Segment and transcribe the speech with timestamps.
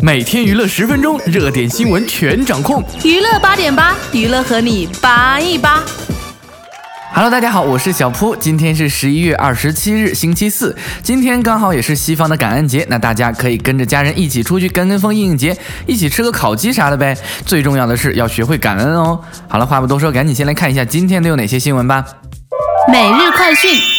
[0.00, 2.82] 每天娱乐十分钟，热点新闻全掌控。
[3.04, 5.82] 娱乐八点八，娱乐和你八一八。
[7.12, 8.36] Hello，大家好，我是小铺。
[8.36, 10.76] 今天是十一月二十七日，星期四。
[11.02, 17.16] 今天刚好也是西方的感恩节，那大家可以跟着家人一起出去跟跟风应应节，一起吃个烤鸡啥的呗。
[17.44, 19.20] 最重要的是要学会感恩哦。
[19.48, 22.04] 好了，话不多说，赶紧先来看一下今天都有哪些新闻吧。
[22.88, 23.97] 每日快讯。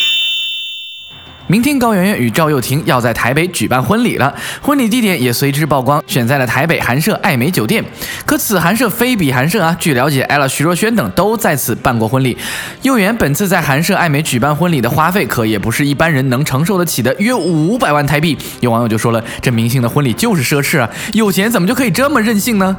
[1.52, 7.84] 明天高圆圆与赵又廷要在台北举办婚礼了，婚礼地点也随之曝光，选在了台北韩舍爱美酒店。
[8.24, 9.76] 可此韩舍非彼韩舍啊！
[9.80, 12.38] 据了解 l、徐若瑄等都在此办过婚礼。
[12.84, 18.38] 又媛本次在韩舍爱美举办婚礼的花费，可也不是一般人能承受得起的，约五百万台币。
[18.60, 22.78] 有网友就说了，这明星的婚礼就是奢侈啊，有钱怎么就可以这么任性呢？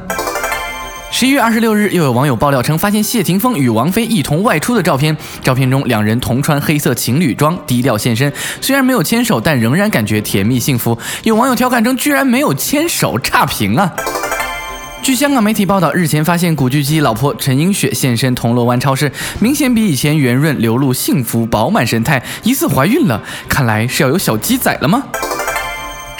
[1.13, 5.15] 十一月二十六日，又有网友爆料称，发现谢霆锋与王菲一同外出的照片。
[5.43, 8.31] 照片中，两人同穿黑色情侣装，低调现身。
[8.61, 10.97] 虽然没有牵手，但仍然感觉甜蜜幸福。
[11.23, 13.93] 有网友调侃称，居然没有牵手，差评啊！
[15.03, 23.21] 据香港媒体报道，日前发现古巨基老婆陈英雪现身铜锣湾超市，明显比以前圆润，流露幸福饱满神态，疑似怀孕了。
[23.49, 25.03] 看来是要有小鸡仔了吗？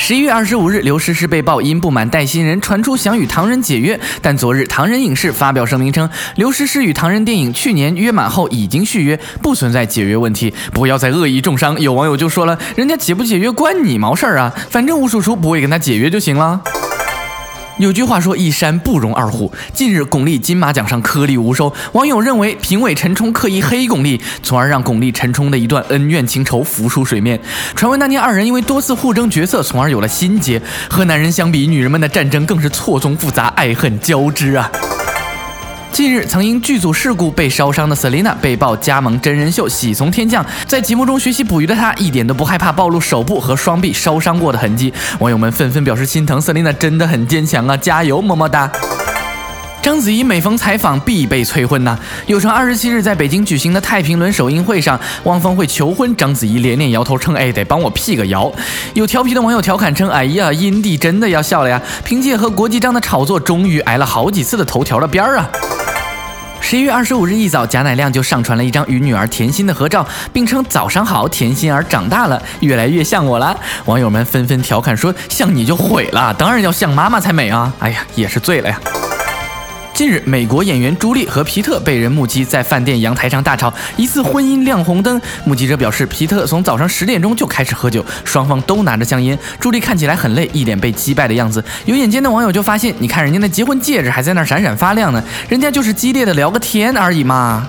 [0.04, 4.00] 十一月二十五日，刘诗诗被曝因不满带新人，传出想与唐人解约。
[4.20, 10.52] 但昨日，唐人影视发表声明称，刘诗诗与唐人电影去年约满后已经续约，不存在解约问题。
[10.74, 11.80] 不要再恶意重伤。
[11.80, 14.52] 有网友就说了，人家解不解约关你毛事儿啊？
[14.72, 16.60] 反正吴叔叔不会跟他解约就行了。
[17.82, 19.52] 有句话说，一山不容二虎。
[19.74, 27.40] 近日，巩俐金马奖上颗粒无收，网友认为评委陈冲刻意黑巩俐，从而让巩俐、陈冲的一段恩怨情仇浮出水面。
[27.76, 30.62] 传闻那年二人因为多次互争角色，从而有了心结。
[30.90, 34.70] 和男人相比，女人们的战争更是错综复杂，爱恨交织啊。
[35.92, 44.94] 近日，曾因剧组事故被烧伤的 Selina 被曝加盟真人秀《喜从天降》，在节目中学习捕鱼的她，一点都不害怕暴露手部和双臂烧伤过的痕迹。
[45.20, 48.72] 网友们纷纷表示心疼，Selina 真的很坚强啊，加油，么么哒！
[49.82, 51.98] 章子怡每逢采访必被催婚呐。
[52.28, 58.52] 有传二十七日在北京举行的太平轮首映会上，汪峰会求婚，章子怡连连摇头称：“哎，得帮我辟个谣。”
[58.94, 61.82] 有调皮的网友调侃称：“哎呀，阴帝真的要笑了呀！
[62.04, 65.50] 凭借和国际章的炒作，终于挨了好几次的头条的边儿啊！”
[66.62, 78.80] 十一月二十五日一早，贾乃亮就上传了一张与女儿甜心的合照，并称：“早上好，甜心儿长大了，越来越像我了。”网友们纷纷调侃说：“像你就毁了，当然要像妈妈才美啊！”哎呀，也是醉了呀。
[79.94, 85.22] 近日，美国演员朱莉和皮特被人目击在饭店阳台上大吵，疑似婚姻亮红灯。
[85.46, 89.38] 目击者表示，皮特从早上十点钟就开始喝酒，双方都拿着香烟。
[89.60, 91.64] 朱莉看起来很累，一脸被击败的样子。
[91.86, 97.68] 有眼尖的网友就发现，你看人家那结婚戒指还在那闪闪发亮呢，人家就是激烈的聊个天而已嘛。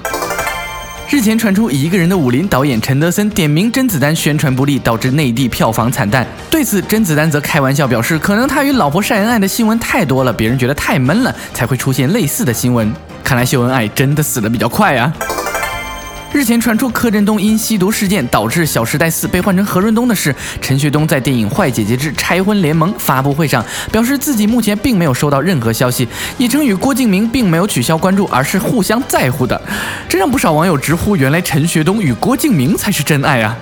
[1.13, 6.27] 日前传出一个人的武林导演陈德森点名甄子丹宣传不力，导致内地票房惨淡。
[6.51, 12.91] 对此，甄子丹则开玩笑表示，可能他与老婆晒恩爱的新闻太多了，别人觉得太闷了，才会出现类似的新闻。
[13.23, 15.13] 看来秀恩爱真的死得比较快啊。
[16.33, 29.61] 日前传出柯震东因吸毒事件导致《小时代四》被换成何润东的事，陈学冬在电影《坏姐姐之拆婚联盟》发布会上表示自己目前并没有收到任何消息，也称与郭敬明并没有取消关注，而是互相在乎的。
[30.09, 33.55] 这让不少网友直呼，原来陈学冬与郭敬明才是真爱啊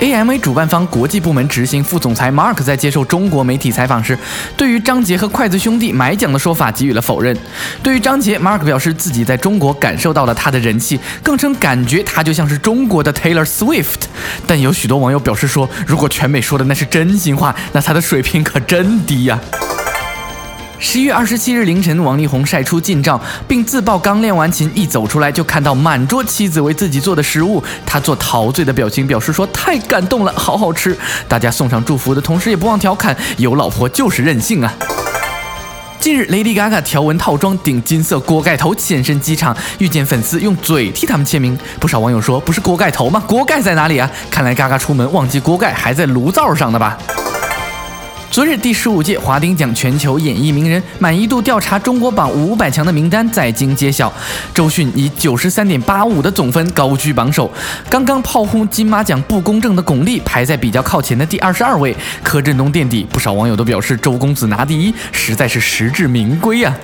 [0.00, 4.16] ！AMA 主办方国际部门执行副总裁 Mark 在接受中国媒体采访时，
[4.56, 7.36] 对于张杰和筷子兄弟买奖的说法给予了否认。
[7.82, 14.06] 对于张杰，Mark 表示自己在中国感受到了他的人气，更称感觉他就像是中国的 Taylor Swift。
[14.46, 19.38] 但有许多网友表示说，如果全美说的那是真心话，那他的水平可真低呀。
[20.80, 30.96] 十一月二十七日凌晨，王力宏晒出近照，并自曝刚练完琴，一走出来就看到满桌妻子为自己做的食物，他做陶醉的表情，表示说太感动了，好好吃。
[31.26, 34.72] 大家送上祝福的同时，也不忘调侃：有老婆就是任性啊。
[35.98, 41.58] 近日，Lady Gaga 条纹套装顶金色锅盖头现身机场，遇见粉丝用嘴替他们签名。
[41.80, 43.20] 不少网友说：不是锅盖头吗？
[43.26, 44.08] 锅盖在哪里啊？
[44.30, 46.96] 看来 Gaga 出门忘记锅盖还在炉灶上的吧。
[48.30, 54.12] 昨日，第十五届华鼎奖全球演艺名人满意度调查中国榜五百强的名单在京揭晓，
[54.52, 57.50] 周迅以九十三点八五的总分高居榜首。
[57.88, 63.06] 刚刚炮轰金马奖不公正的巩俐排在比较靠前的第二十二位，柯震东垫底。
[63.10, 66.76] 不少网友都表示周公子拿第一，实在是实至名归呀。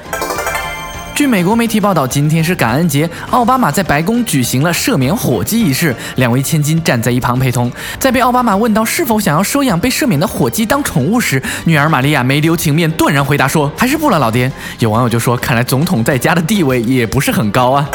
[1.14, 7.70] 据美国媒体报道，今天是感恩节，奥巴马在白宫举行了赦免火鸡仪式，两位千金站在一旁陪同。
[8.00, 14.50] 在被奥巴马问到是否想要收养被赦免的火鸡当宠物时，女儿玛利亚没留情面，断然回答说：“还是不了，老爹。”
[14.80, 17.88] 有网友就说：“看来总统在家的地位也不是很高啊。”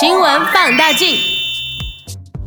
[0.00, 1.37] 新闻放大镜。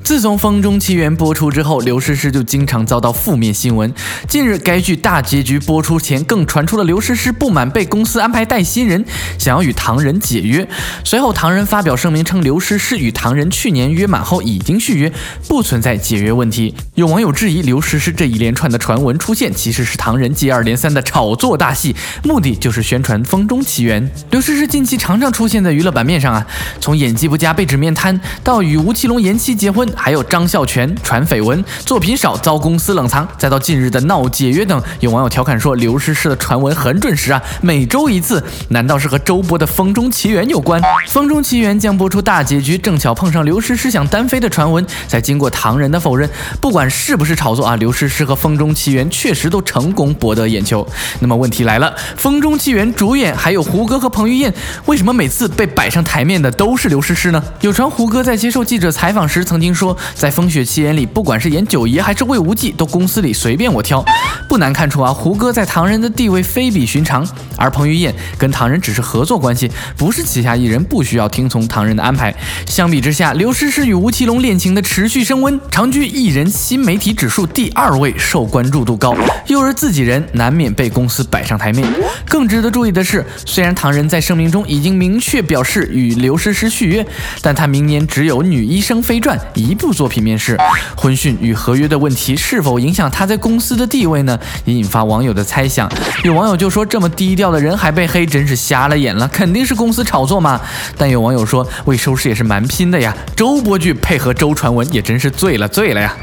[0.03, 3.93] 自从《风中奇缘》播出之后，刘诗诗就经常遭到负面新闻。
[4.27, 9.05] 近日，该剧大结局播出前，更传出了刘诗诗不满被公司安排带新人，
[9.37, 10.67] 想要与唐人解约。
[11.03, 15.11] 随后，唐人发表声明称，刘诗诗与唐人去年约满后已经续约，
[15.47, 16.75] 不存在解约问题。
[16.95, 24.03] 有网友质疑，刘诗诗这一连串的传闻出现，其实是唐人接二连三的炒作大戏，目的就是宣传《风中奇缘》。
[24.31, 26.45] 刘诗诗近期常常出现在娱乐版面上啊，
[26.81, 29.90] 从演技不佳被指面瘫，到与吴奇隆延期结婚。
[29.95, 40.81] 还有张孝全传绯闻，作品少遭公司冷藏，再到近日的闹解约等，有网友调侃说刘诗诗的传闻很准时啊，每周一次，难道是和周播的《风中奇缘》有关？
[41.07, 46.29] 《风中奇缘》将播出大结局，正巧碰上刘诗诗想单飞的传闻，在经过唐人的否认，
[46.59, 50.87] 不管是不是炒作啊，刘诗诗和《风中奇缘》确实都成功博得眼球。
[51.19, 54.53] 那么问题来了，《风中奇缘》主演还有胡歌和彭于晏，
[54.85, 57.43] 为什么每次被摆上台面的都是刘诗诗呢？
[57.61, 59.80] 有传胡歌在接受记者采访时曾经说。
[59.81, 64.05] 说在《风雪奇缘》里，不管是演九爷还是魏无忌，都公司里随便我挑。
[64.47, 72.31] 不难看出啊，胡歌在唐人的地位非比寻常，而彭于晏跟唐人只是合作关系，不是旗下艺人，不需要听从唐人的安排。
[72.67, 79.15] 相比之下，刘诗诗与吴奇隆恋情的持续升温，长居艺人新媒体指数第二位，受关注度高。
[79.47, 81.91] 又是自己人，难免被公司摆上台面。
[82.27, 87.03] 更值得注意的是，虽然唐人在声明中已经明确表示与刘诗诗续约，
[87.41, 89.70] 但他明年只有《女医生》飞传一。
[89.71, 90.57] 一部作品面试，
[90.97, 94.37] 婚讯与合约的问题是否影响他在公司的地位呢？
[94.65, 95.89] 也引发网友的猜想。
[96.25, 100.59] 有网友就说：“这么低调的人还被黑，真是瞎了眼了，肯定是公司炒作嘛。”
[100.97, 106.13] 但有网友说：“为收视也是蛮拼的呀，周播剧配合周传文也真是醉了醉了呀。”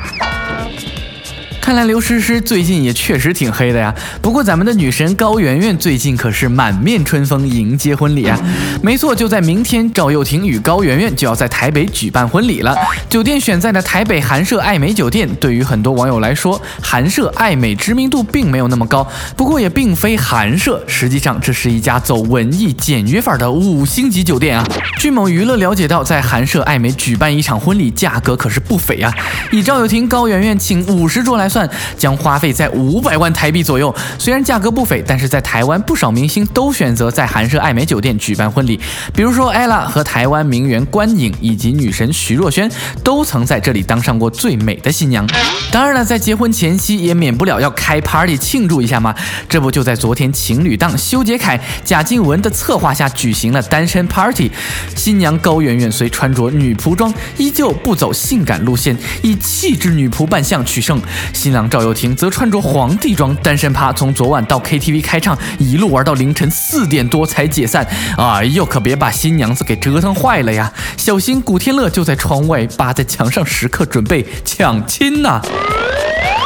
[1.68, 3.94] 看来刘诗诗最近也确实挺黑的呀。
[4.22, 8.40] 不过咱们的女神高圆圆最近可是满面春风迎接婚礼啊。
[8.82, 12.74] 没错，就在明天，赵又廷与高圆圆就要在台北举办婚礼了。
[13.10, 19.06] 酒店选在的台北韩舍爱美酒店，对于很多网友来说，韩舍爱美知名度并没有那么高。
[19.36, 24.64] 不过也并非韩舍，实际上这是一家走文艺简约范儿的五星级酒店啊。
[24.98, 29.12] 据某娱乐了解到，在韩舍爱美举办一场婚礼，价格可是不菲啊。
[29.52, 31.57] 以赵又廷、高圆圆请五十桌来算。
[31.96, 38.78] 将花费在五百万台币左右，虽然价格不菲，但是在台湾不少明星都选择在韩舍爱美酒店举办婚礼，
[39.14, 42.70] 比如说 ella 和台湾名媛关颖以及女神徐若瑄
[43.02, 45.26] 都曾在这里当上过最美的新娘。
[45.70, 49.14] 当然了，在结婚前夕也免不了要开 party 庆祝一下嘛，
[49.49, 54.50] 这不就在昨天情侣档修杰楷、贾静雯的策划下举行了单身 party，
[54.96, 61.00] 新娘高圆圆虽穿着女仆装，依旧不走性感路线，以气质女仆扮相取胜。
[61.48, 67.88] 新郎赵又廷则穿着皇帝装，单身趴从昨晚到 KTV 开唱，一路玩到凌晨四点多才解散。
[68.18, 70.70] 哎呦，可别把新娘子给折腾坏了呀！
[70.98, 75.40] 小心古天乐就在窗外扒在墙上，时刻准备抢亲呐！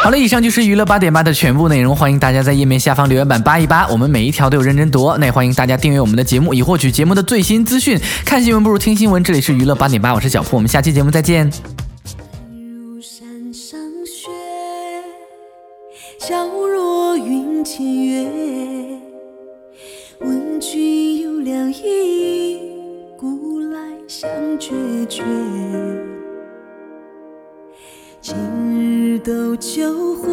[0.05, 5.13] 好了，以上就是娱乐八点八的全部内容，欢迎大家在页面下方留言板扒一扒，我们每一条都有认真读。
[5.19, 8.01] 那也欢迎大家订阅我们的节目，以获取节目的最新资讯。
[8.25, 11.82] 看新闻不如听新闻，这里是娱乐八点八，我是小铺，我们下期节目再见。
[17.63, 18.99] 若云间月，
[20.19, 22.59] 问君有两意，
[23.17, 23.79] 故来
[24.09, 24.29] 相
[24.59, 24.75] 决
[25.09, 25.23] 绝。
[28.21, 28.35] 今
[28.81, 30.29] 日斗酒会，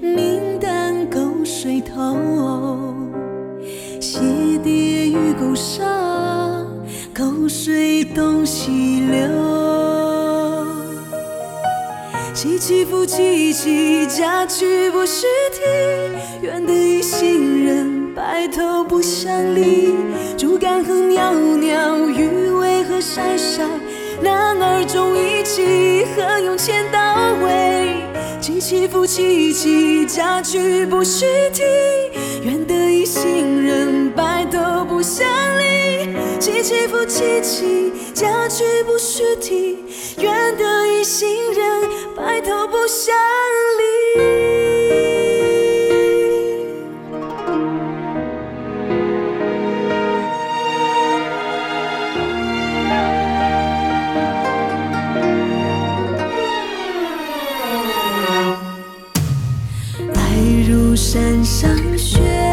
[0.00, 2.92] 明旦沟水头。
[4.00, 4.18] 鞋
[4.62, 6.66] 跌于沟上，
[7.14, 9.83] 沟水东西流。
[12.44, 15.62] 起起伏起起，嫁娶不须啼。
[16.42, 19.94] 愿得一心人，白头不相离。
[20.36, 23.62] 竹竿何袅袅，鱼尾何晒晒。
[24.20, 26.98] 男儿重义气，何用千刀
[27.42, 27.73] 为？
[28.44, 31.24] 起起伏起起，嫁娶不须
[31.54, 31.62] 提。
[32.42, 35.26] 愿得一心人，白头不相
[35.58, 36.14] 离。
[36.38, 39.78] 起起伏起起，嫁娶不须提。
[40.18, 43.14] 愿得一心人，白头不相
[43.78, 43.83] 离。
[61.54, 62.43] 上学